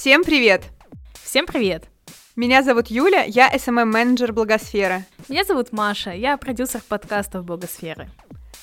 Всем 0.00 0.22
привет! 0.22 0.62
Всем 1.24 1.44
привет! 1.44 1.82
Меня 2.36 2.62
зовут 2.62 2.86
Юля, 2.86 3.24
я 3.24 3.52
SMM-менеджер 3.52 4.32
Благосферы. 4.32 5.04
Меня 5.28 5.42
зовут 5.42 5.72
Маша, 5.72 6.12
я 6.12 6.36
продюсер 6.36 6.82
подкастов 6.88 7.44
Благосферы. 7.44 8.08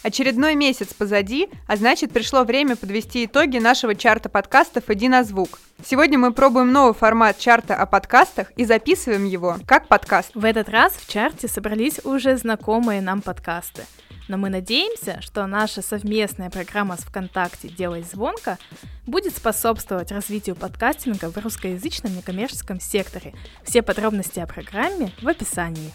Очередной 0.02 0.56
месяц 0.56 0.94
позади, 0.94 1.50
а 1.68 1.76
значит 1.76 2.14
пришло 2.14 2.46
время 2.46 2.78
подвести 2.78 3.26
итоги 3.26 3.58
нашего 3.58 3.96
чарта 3.96 4.30
подкастов 4.30 4.90
«Иди 4.90 5.10
на 5.10 5.26
звук». 5.26 5.60
Сегодня 5.86 6.18
мы 6.18 6.32
пробуем 6.32 6.72
новый 6.72 6.94
формат 6.94 7.38
чарта 7.38 7.76
о 7.76 7.86
подкастах 7.86 8.54
и 8.56 8.64
записываем 8.64 9.26
его 9.26 9.58
как 9.68 9.90
подкаст. 9.90 10.32
В 10.36 10.46
этот 10.46 10.70
раз 10.70 10.94
в 10.94 11.12
чарте 11.12 11.50
собрались 11.50 12.00
уже 12.06 12.38
знакомые 12.38 13.02
нам 13.02 13.22
подкасты. 13.22 13.84
Но 14.28 14.38
мы 14.38 14.50
надеемся, 14.50 15.22
что 15.22 15.46
наша 15.46 15.82
совместная 15.82 16.50
программа 16.50 16.98
с 16.98 17.02
ВКонтакте 17.02 17.70
«Делай 17.70 18.04
звонко» 18.04 18.58
будет 19.06 19.36
способствовать 19.36 20.12
развитию 20.12 20.56
подкастинга 20.56 21.30
в 21.30 21.38
русскоязычном 21.38 22.16
некоммерческом 22.16 22.80
секторе. 22.80 23.36
Все 23.64 23.84
подробности 23.84 24.40
о 24.40 24.48
программе 24.48 25.12
в 25.22 25.28
описании. 25.28 25.92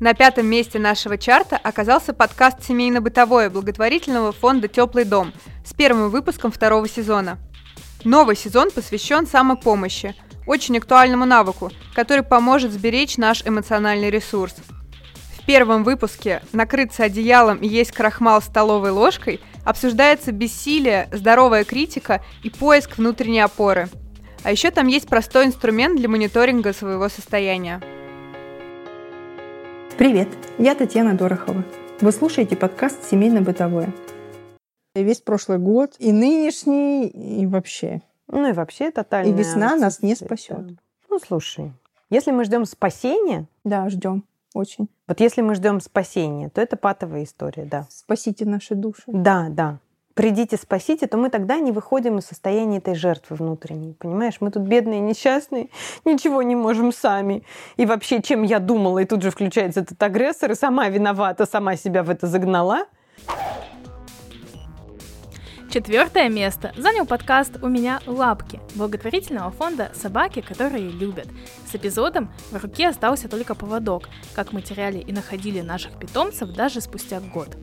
На 0.00 0.14
пятом 0.14 0.46
месте 0.46 0.80
нашего 0.80 1.16
чарта 1.16 1.56
оказался 1.56 2.12
подкаст 2.12 2.64
«Семейно-бытовое» 2.64 3.50
благотворительного 3.50 4.32
фонда 4.32 4.66
«Теплый 4.66 5.04
дом» 5.04 5.32
с 5.64 5.72
первым 5.74 6.10
выпуском 6.10 6.50
второго 6.50 6.88
сезона. 6.88 7.38
Новый 8.02 8.34
сезон 8.34 8.72
посвящен 8.72 9.28
самопомощи, 9.28 10.16
очень 10.46 10.78
актуальному 10.78 11.24
навыку, 11.24 11.70
который 11.94 12.22
поможет 12.22 12.72
сберечь 12.72 13.16
наш 13.16 13.46
эмоциональный 13.46 14.10
ресурс. 14.10 14.54
В 15.36 15.44
первом 15.44 15.82
выпуске 15.82 16.42
«Накрыться 16.52 17.04
одеялом 17.04 17.58
и 17.58 17.66
есть 17.66 17.92
крахмал 17.92 18.40
столовой 18.40 18.90
ложкой» 18.90 19.40
обсуждается 19.64 20.32
бессилие, 20.32 21.08
здоровая 21.12 21.64
критика 21.64 22.22
и 22.42 22.50
поиск 22.50 22.98
внутренней 22.98 23.40
опоры. 23.40 23.88
А 24.44 24.50
еще 24.50 24.70
там 24.70 24.86
есть 24.88 25.08
простой 25.08 25.46
инструмент 25.46 25.96
для 25.96 26.08
мониторинга 26.08 26.72
своего 26.72 27.08
состояния. 27.08 27.80
Привет, 29.98 30.28
я 30.58 30.74
Татьяна 30.74 31.14
Дорохова. 31.14 31.64
Вы 32.00 32.12
слушаете 32.12 32.56
подкаст 32.56 33.08
«Семейно-бытовое». 33.08 33.92
Весь 34.94 35.20
прошлый 35.20 35.58
год, 35.58 35.94
и 35.98 36.12
нынешний, 36.12 37.06
и 37.06 37.46
вообще. 37.46 38.02
Ну 38.32 38.48
и 38.48 38.52
вообще 38.52 38.90
тотально. 38.90 39.28
И 39.28 39.32
весна 39.32 39.76
нас 39.76 40.02
не 40.02 40.16
спасет. 40.16 40.58
Ну 41.08 41.18
слушай, 41.24 41.72
если 42.10 42.32
мы 42.32 42.44
ждем 42.44 42.64
спасения, 42.64 43.46
Да, 43.62 43.88
ждем. 43.88 44.24
Очень. 44.54 44.88
вот 45.06 45.20
если 45.20 45.40
мы 45.42 45.54
ждем 45.54 45.80
спасения, 45.80 46.48
то 46.48 46.60
это 46.60 46.76
патовая 46.76 47.24
история, 47.24 47.64
да. 47.64 47.86
Спасите 47.88 48.44
наши 48.44 48.74
души. 48.74 49.02
Да, 49.06 49.46
да. 49.48 49.78
Придите, 50.14 50.58
спасите, 50.58 51.06
то 51.06 51.16
мы 51.16 51.30
тогда 51.30 51.58
не 51.58 51.72
выходим 51.72 52.18
из 52.18 52.26
состояния 52.26 52.78
этой 52.78 52.94
жертвы 52.94 53.36
внутренней. 53.36 53.94
Понимаешь, 53.94 54.38
мы 54.40 54.50
тут 54.50 54.62
бедные, 54.62 55.00
несчастные, 55.00 55.70
ничего 56.04 56.42
не 56.42 56.54
можем 56.54 56.92
сами. 56.92 57.44
И 57.76 57.86
вообще, 57.86 58.20
чем 58.20 58.42
я 58.42 58.58
думала, 58.58 58.98
и 58.98 59.04
тут 59.06 59.22
же 59.22 59.30
включается 59.30 59.80
этот 59.80 60.02
агрессор, 60.02 60.52
и 60.52 60.54
сама 60.54 60.88
виновата, 60.88 61.46
сама 61.46 61.76
себя 61.76 62.02
в 62.02 62.10
это 62.10 62.26
загнала. 62.26 62.86
Четвертое 65.72 66.28
место 66.28 66.74
занял 66.76 67.06
подкаст 67.06 67.56
«У 67.62 67.66
меня 67.66 68.02
лапки» 68.04 68.60
благотворительного 68.74 69.50
фонда 69.50 69.90
«Собаки, 69.94 70.42
которые 70.42 70.90
любят». 70.90 71.26
С 71.66 71.74
эпизодом 71.74 72.30
«В 72.50 72.62
руке 72.62 72.88
остался 72.88 73.26
только 73.26 73.54
поводок», 73.54 74.10
как 74.34 74.52
мы 74.52 74.60
теряли 74.60 74.98
и 74.98 75.12
находили 75.12 75.62
наших 75.62 75.98
питомцев 75.98 76.50
даже 76.50 76.82
спустя 76.82 77.20
год. 77.20 77.56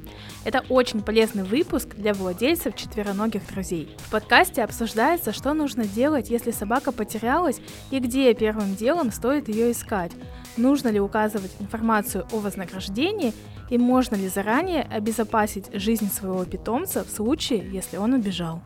Это 0.44 0.66
очень 0.70 1.04
полезный 1.04 1.44
выпуск 1.44 1.90
для 1.94 2.16
владельцев 2.16 2.76
четвероногих 2.76 3.46
друзей. 3.46 3.96
В 4.00 4.10
подкасте 4.10 4.64
обсуждается, 4.64 5.32
что 5.32 5.54
нужно 5.54 5.86
делать, 5.86 6.32
если 6.32 6.50
собака 6.50 6.92
потерялась 6.92 7.62
и 7.92 8.00
где 8.00 8.34
первым 8.34 8.76
делом 8.76 9.12
стоит 9.12 9.50
ее 9.50 9.72
искать. 9.72 10.14
Нужно 10.58 10.88
ли 10.88 11.00
указывать 11.00 11.52
информацию 11.60 12.26
о 12.32 12.38
вознаграждении 12.38 13.36
и 13.70 13.78
можно 13.78 14.16
ли 14.16 14.28
заранее 14.28 14.84
обезопасить 14.84 15.74
жизнь 15.74 16.10
своего 16.10 16.46
питомца 16.46 17.04
в 17.04 17.10
случае, 17.10 17.70
если 17.72 17.98
он 17.98 18.14
убежал. 18.14 18.62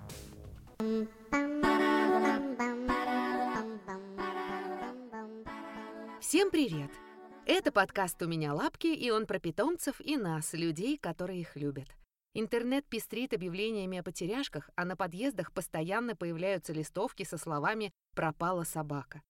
Всем 6.19 6.49
привет! 6.49 6.89
Это 7.45 7.71
подкаст 7.71 8.21
«У 8.21 8.27
меня 8.27 8.53
лапки», 8.53 8.87
и 8.87 9.11
он 9.11 9.25
про 9.25 9.37
питомцев 9.37 9.99
и 9.99 10.15
нас, 10.15 10.53
людей, 10.53 10.97
которые 10.97 11.41
их 11.41 11.57
любят. 11.57 11.89
Интернет 12.33 12.85
пестрит 12.85 13.33
объявлениями 13.33 13.99
о 13.99 14.03
потеряшках, 14.03 14.69
а 14.75 14.85
на 14.85 14.95
подъездах 14.95 15.51
постоянно 15.51 16.15
появляются 16.15 16.73
листовки 16.73 17.23
со 17.23 17.37
словами 17.37 17.91
«пропала 18.15 18.63
собака». 18.63 19.21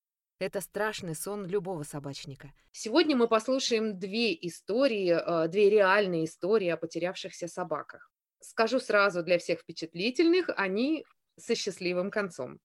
Это 0.43 0.59
страшный 0.59 1.15
сон 1.15 1.45
любого 1.45 1.83
собачника. 1.83 2.51
Сегодня 2.73 3.15
мы 3.15 3.29
послушаем 3.29 3.97
две 3.97 4.33
истории, 4.33 5.15
э, 5.15 5.47
две 5.47 5.69
реальные 5.69 6.25
истории 6.25 6.67
о 6.67 6.75
потерявшихся 6.75 7.47
собаках. 7.47 8.11
Скажу 8.41 8.81
сразу 8.81 9.23
для 9.23 9.39
всех 9.39 9.61
впечатлительных, 9.61 10.49
они 10.57 11.05
со 11.39 11.55
счастливым 11.55 12.11
концом. 12.11 12.59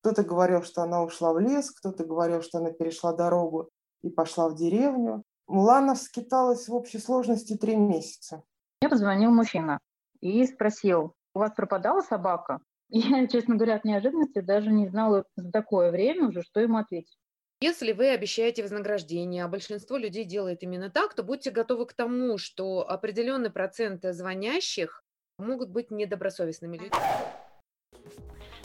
Кто-то 0.00 0.22
говорил, 0.22 0.62
что 0.62 0.82
она 0.82 1.02
ушла 1.02 1.32
в 1.32 1.40
лес, 1.40 1.72
кто-то 1.72 2.04
говорил, 2.04 2.40
что 2.40 2.58
она 2.58 2.70
перешла 2.70 3.12
дорогу 3.12 3.68
и 4.04 4.10
пошла 4.10 4.48
в 4.48 4.54
деревню. 4.54 5.24
Млана 5.48 5.96
скиталась 5.96 6.68
в 6.68 6.74
общей 6.74 7.00
сложности 7.00 7.56
три 7.56 7.74
месяца. 7.74 8.44
Мне 8.80 8.88
позвонил 8.88 9.32
мужчина 9.32 9.80
и 10.20 10.46
спросил, 10.46 11.16
у 11.34 11.40
вас 11.40 11.50
пропадала 11.50 12.00
собака? 12.00 12.60
Я, 12.90 13.26
честно 13.26 13.56
говоря, 13.56 13.74
от 13.74 13.84
неожиданности 13.84 14.40
даже 14.40 14.70
не 14.70 14.86
знала 14.86 15.24
за 15.34 15.50
такое 15.50 15.90
время 15.90 16.28
уже, 16.28 16.42
что 16.42 16.60
ему 16.60 16.76
ответить. 16.76 17.18
Если 17.64 17.92
вы 17.92 18.10
обещаете 18.10 18.62
вознаграждение, 18.62 19.42
а 19.42 19.48
большинство 19.48 19.96
людей 19.96 20.26
делает 20.26 20.62
именно 20.62 20.90
так, 20.90 21.14
то 21.14 21.22
будьте 21.22 21.50
готовы 21.50 21.86
к 21.86 21.94
тому, 21.94 22.36
что 22.36 22.86
определенный 22.86 23.48
процент 23.48 24.04
звонящих 24.04 25.02
могут 25.38 25.70
быть 25.70 25.90
недобросовестными 25.90 26.76
людьми. 26.76 27.00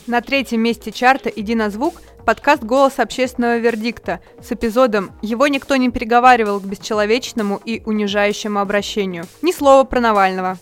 На 0.06 0.20
третьем 0.20 0.60
месте 0.60 0.92
чарта 0.92 1.30
«Иди 1.30 1.54
на 1.54 1.70
звук» 1.70 1.94
подкаст 2.26 2.62
«Голос 2.62 2.98
общественного 2.98 3.56
вердикта» 3.56 4.20
с 4.38 4.52
эпизодом 4.52 5.18
«Его 5.22 5.46
никто 5.46 5.76
не 5.76 5.90
переговаривал 5.90 6.60
к 6.60 6.66
бесчеловечному 6.66 7.58
и 7.64 7.80
унижающему 7.86 8.58
обращению». 8.58 9.24
Ни 9.40 9.52
слова 9.52 9.84
про 9.84 10.00
Навального. 10.00 10.58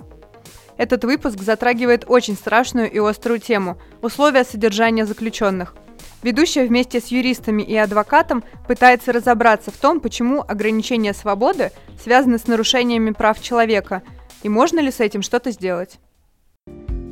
Этот 0.76 1.02
выпуск 1.02 1.40
затрагивает 1.40 2.04
очень 2.06 2.36
страшную 2.36 2.88
и 2.88 3.00
острую 3.00 3.40
тему– 3.40 3.82
условия 4.00 4.44
содержания 4.44 5.06
заключенных. 5.06 5.74
Ведущая 6.20 6.66
вместе 6.66 7.00
с 7.00 7.08
юристами 7.08 7.62
и 7.62 7.76
адвокатом 7.76 8.42
пытается 8.66 9.12
разобраться 9.12 9.70
в 9.70 9.76
том, 9.76 10.00
почему 10.00 10.40
ограничения 10.40 11.14
свободы 11.14 11.70
связаны 12.02 12.38
с 12.38 12.48
нарушениями 12.48 13.12
прав 13.12 13.40
человека, 13.40 14.02
и 14.42 14.48
можно 14.48 14.80
ли 14.80 14.90
с 14.90 14.98
этим 14.98 15.22
что-то 15.22 15.52
сделать. 15.52 16.00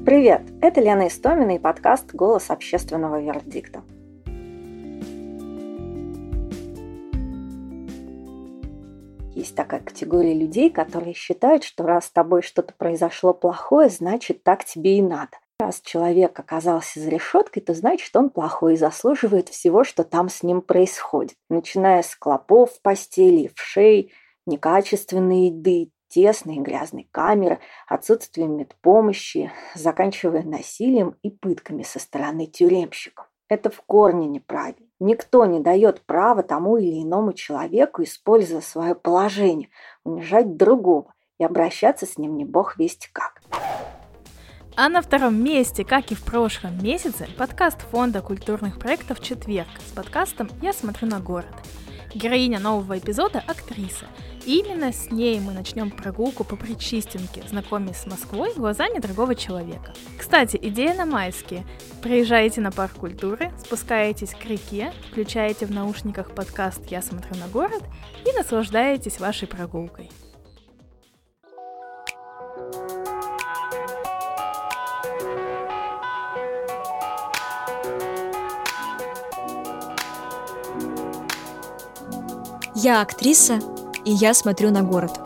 Привет, 0.04 0.42
это 0.60 0.80
Лена 0.80 1.06
Истомина 1.06 1.54
и 1.54 1.58
подкаст 1.60 2.12
«Голос 2.14 2.50
общественного 2.50 3.20
вердикта». 3.20 3.82
Есть 9.36 9.54
такая 9.54 9.80
категория 9.80 10.34
людей, 10.34 10.70
которые 10.70 11.14
считают, 11.14 11.62
что 11.62 11.84
раз 11.84 12.06
с 12.06 12.10
тобой 12.10 12.42
что-то 12.42 12.74
произошло 12.76 13.32
плохое, 13.34 13.88
значит 13.88 14.42
так 14.42 14.64
тебе 14.64 14.98
и 14.98 15.02
надо. 15.02 15.36
Раз 15.58 15.80
человек 15.80 16.38
оказался 16.38 17.00
за 17.00 17.08
решеткой, 17.08 17.62
то 17.62 17.72
значит 17.72 18.14
он 18.14 18.28
плохой 18.28 18.74
и 18.74 18.76
заслуживает 18.76 19.48
всего, 19.48 19.84
что 19.84 20.04
там 20.04 20.28
с 20.28 20.42
ним 20.42 20.60
происходит. 20.60 21.34
Начиная 21.48 22.02
с 22.02 22.14
клопов 22.14 22.72
в 22.72 22.82
постели, 22.82 23.50
вшей, 23.54 24.12
некачественной 24.46 25.46
еды, 25.46 25.90
тесной 26.08 26.56
и 26.56 26.60
грязной 26.60 27.08
камеры, 27.10 27.58
отсутствием 27.88 28.56
медпомощи, 28.56 29.50
заканчивая 29.74 30.42
насилием 30.42 31.16
и 31.22 31.30
пытками 31.30 31.82
со 31.82 31.98
стороны 31.98 32.46
тюремщиков. 32.46 33.26
Это 33.48 33.70
в 33.70 33.80
корне 33.82 34.26
неправильно. 34.26 34.86
Никто 35.00 35.46
не 35.46 35.60
дает 35.60 36.02
права 36.02 36.42
тому 36.42 36.76
или 36.76 37.02
иному 37.02 37.32
человеку, 37.32 38.02
используя 38.02 38.60
свое 38.60 38.94
положение, 38.94 39.70
унижать 40.04 40.56
другого 40.56 41.14
и 41.38 41.44
обращаться 41.44 42.06
с 42.06 42.18
ним 42.18 42.36
не 42.36 42.44
бог 42.44 42.76
весть 42.76 43.08
как. 43.12 43.40
А 44.78 44.90
на 44.90 45.00
втором 45.00 45.42
месте, 45.42 45.86
как 45.86 46.12
и 46.12 46.14
в 46.14 46.22
прошлом 46.22 46.84
месяце, 46.84 47.26
подкаст 47.38 47.80
Фонда 47.90 48.20
культурных 48.20 48.78
проектов 48.78 49.22
«Четверг» 49.22 49.68
с 49.88 49.90
подкастом 49.92 50.50
«Я 50.60 50.74
смотрю 50.74 51.08
на 51.08 51.18
город». 51.18 51.54
Героиня 52.14 52.60
нового 52.60 52.98
эпизода– 52.98 53.42
актриса. 53.46 54.04
И 54.44 54.58
именно 54.58 54.92
с 54.92 55.10
ней 55.10 55.40
мы 55.40 55.54
начнем 55.54 55.90
прогулку 55.90 56.44
по 56.44 56.56
Причистенке, 56.56 57.42
знакомясь 57.48 57.96
с 57.96 58.06
Москвой 58.06 58.52
глазами 58.54 58.98
другого 58.98 59.34
человека. 59.34 59.94
Кстати, 60.18 60.58
идея 60.60 60.92
на 60.92 61.06
майские. 61.06 61.64
Приезжаете 62.02 62.60
на 62.60 62.70
парк 62.70 62.92
культуры, 62.92 63.52
спускаетесь 63.58 64.34
к 64.34 64.44
реке, 64.44 64.92
включаете 65.10 65.64
в 65.64 65.70
наушниках 65.70 66.34
подкаст 66.34 66.82
«Я 66.90 67.00
смотрю 67.00 67.34
на 67.36 67.48
город» 67.48 67.82
и 68.26 68.36
наслаждаетесь 68.36 69.20
вашей 69.20 69.48
прогулкой. 69.48 70.10
Я 82.78 83.00
актриса, 83.00 83.58
и 84.04 84.12
я 84.12 84.34
смотрю 84.34 84.70
на 84.70 84.82
город. 84.82 85.16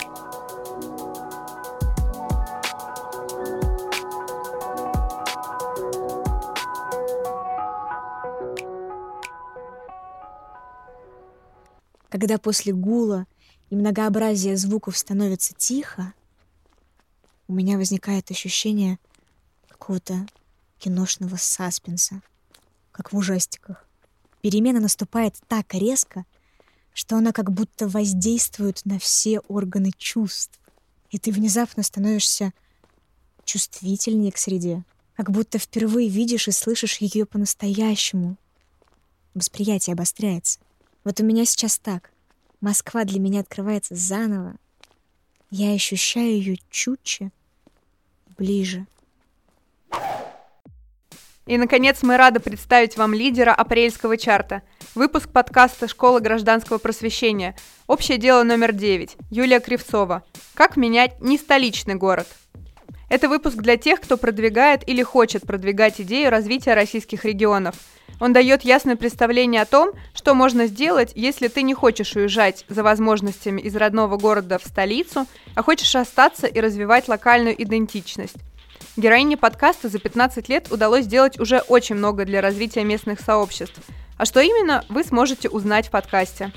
Когда 12.08 12.38
после 12.38 12.72
гула 12.72 13.26
и 13.68 13.74
многообразия 13.74 14.56
звуков 14.56 14.96
становится 14.96 15.52
тихо, 15.52 16.14
у 17.48 17.52
меня 17.52 17.78
возникает 17.78 18.30
ощущение 18.30 19.00
какого-то 19.66 20.24
киношного 20.78 21.34
саспенса, 21.34 22.22
как 22.92 23.12
в 23.12 23.16
ужастиках. 23.16 23.88
Перемена 24.40 24.78
наступает 24.78 25.34
так 25.48 25.74
резко, 25.74 26.24
что 26.92 27.16
она 27.16 27.32
как 27.32 27.52
будто 27.52 27.88
воздействует 27.88 28.80
на 28.84 28.98
все 28.98 29.40
органы 29.40 29.90
чувств, 29.96 30.60
и 31.10 31.18
ты 31.18 31.32
внезапно 31.32 31.82
становишься 31.82 32.52
чувствительнее 33.44 34.32
к 34.32 34.38
среде, 34.38 34.84
как 35.16 35.30
будто 35.30 35.58
впервые 35.58 36.08
видишь 36.08 36.48
и 36.48 36.52
слышишь 36.52 36.98
ее 36.98 37.26
по-настоящему. 37.26 38.36
Восприятие 39.34 39.94
обостряется. 39.94 40.60
Вот 41.04 41.20
у 41.20 41.24
меня 41.24 41.44
сейчас 41.44 41.78
так. 41.78 42.12
Москва 42.60 43.04
для 43.04 43.20
меня 43.20 43.40
открывается 43.40 43.94
заново. 43.94 44.56
Я 45.50 45.72
ощущаю 45.72 46.32
ее 46.32 46.58
чутче, 46.70 47.32
ближе. 48.36 48.86
И, 51.50 51.58
наконец, 51.58 52.04
мы 52.04 52.16
рады 52.16 52.38
представить 52.38 52.96
вам 52.96 53.12
лидера 53.12 53.52
апрельского 53.52 54.16
чарта. 54.16 54.62
Выпуск 54.94 55.30
подкаста 55.30 55.88
«Школа 55.88 56.20
гражданского 56.20 56.78
просвещения». 56.78 57.56
Общее 57.88 58.18
дело 58.18 58.44
номер 58.44 58.70
9. 58.70 59.16
Юлия 59.32 59.58
Кривцова. 59.58 60.22
Как 60.54 60.76
менять 60.76 61.20
не 61.20 61.36
столичный 61.38 61.96
город? 61.96 62.28
Это 63.08 63.28
выпуск 63.28 63.56
для 63.56 63.76
тех, 63.76 64.00
кто 64.00 64.16
продвигает 64.16 64.88
или 64.88 65.02
хочет 65.02 65.42
продвигать 65.42 66.00
идею 66.00 66.30
развития 66.30 66.74
российских 66.74 67.24
регионов. 67.24 67.74
Он 68.20 68.32
дает 68.32 68.62
ясное 68.62 68.94
представление 68.94 69.62
о 69.62 69.66
том, 69.66 69.90
что 70.14 70.34
можно 70.34 70.68
сделать, 70.68 71.10
если 71.16 71.48
ты 71.48 71.62
не 71.62 71.74
хочешь 71.74 72.14
уезжать 72.14 72.64
за 72.68 72.84
возможностями 72.84 73.60
из 73.60 73.74
родного 73.74 74.18
города 74.18 74.60
в 74.60 74.64
столицу, 74.64 75.26
а 75.56 75.64
хочешь 75.64 75.96
остаться 75.96 76.46
и 76.46 76.60
развивать 76.60 77.08
локальную 77.08 77.60
идентичность. 77.60 78.36
Героине 78.96 79.36
подкаста 79.36 79.88
за 79.88 79.98
15 79.98 80.48
лет 80.48 80.70
удалось 80.72 81.04
сделать 81.04 81.38
уже 81.38 81.60
очень 81.60 81.94
много 81.94 82.24
для 82.24 82.40
развития 82.40 82.84
местных 82.84 83.20
сообществ. 83.20 83.80
А 84.16 84.24
что 84.24 84.40
именно, 84.40 84.84
вы 84.88 85.04
сможете 85.04 85.48
узнать 85.48 85.86
в 85.86 85.90
подкасте. 85.90 86.52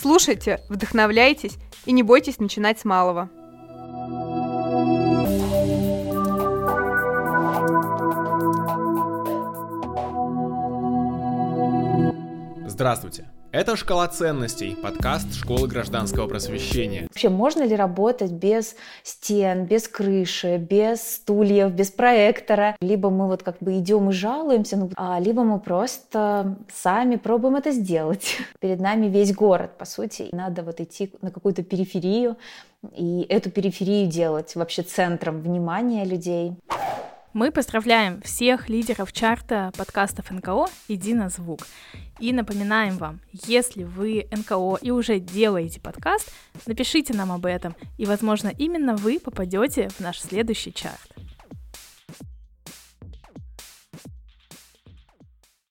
Слушайте, 0.00 0.60
вдохновляйтесь 0.68 1.56
и 1.84 1.92
не 1.92 2.02
бойтесь 2.02 2.38
начинать 2.38 2.78
с 2.78 2.84
малого. 2.84 3.28
Здравствуйте! 12.66 13.35
Это 13.56 13.74
«Шкала 13.74 14.06
ценностей», 14.06 14.76
подкаст 14.76 15.32
школы 15.34 15.66
гражданского 15.66 16.28
просвещения. 16.28 17.04
Вообще, 17.04 17.30
можно 17.30 17.62
ли 17.62 17.74
работать 17.74 18.30
без 18.30 18.76
стен, 19.02 19.64
без 19.64 19.88
крыши, 19.88 20.58
без 20.58 21.00
стульев, 21.00 21.72
без 21.72 21.90
проектора? 21.90 22.76
Либо 22.82 23.08
мы 23.08 23.28
вот 23.28 23.42
как 23.42 23.56
бы 23.60 23.78
идем 23.78 24.10
и 24.10 24.12
жалуемся, 24.12 24.76
ну, 24.76 24.90
а 24.96 25.18
либо 25.18 25.42
мы 25.42 25.58
просто 25.58 26.58
сами 26.70 27.16
пробуем 27.16 27.56
это 27.56 27.70
сделать. 27.72 28.36
Перед 28.60 28.78
нами 28.78 29.06
весь 29.06 29.34
город, 29.34 29.70
по 29.78 29.86
сути. 29.86 30.28
Надо 30.32 30.62
вот 30.62 30.78
идти 30.82 31.10
на 31.22 31.30
какую-то 31.30 31.62
периферию 31.62 32.36
и 32.94 33.24
эту 33.30 33.50
периферию 33.50 34.06
делать 34.06 34.54
вообще 34.54 34.82
центром 34.82 35.40
внимания 35.40 36.04
людей. 36.04 36.52
Мы 37.36 37.52
поздравляем 37.52 38.22
всех 38.22 38.70
лидеров 38.70 39.12
чарта 39.12 39.70
подкастов 39.76 40.30
НКО 40.30 40.68
«Иди 40.88 41.12
на 41.12 41.28
звук». 41.28 41.60
И 42.18 42.32
напоминаем 42.32 42.96
вам, 42.96 43.20
если 43.30 43.84
вы 43.84 44.26
НКО 44.30 44.78
и 44.80 44.90
уже 44.90 45.20
делаете 45.20 45.78
подкаст, 45.78 46.32
напишите 46.64 47.12
нам 47.12 47.30
об 47.30 47.44
этом, 47.44 47.76
и, 47.98 48.06
возможно, 48.06 48.50
именно 48.56 48.96
вы 48.96 49.20
попадете 49.20 49.90
в 49.90 50.00
наш 50.00 50.18
следующий 50.18 50.72
чарт. 50.72 51.12